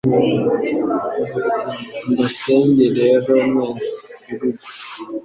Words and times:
Mbasenge 2.11 2.85
rero 2.97 3.33
mwese. 3.51 3.93
I 4.29 4.33
RUGWE 4.39 4.61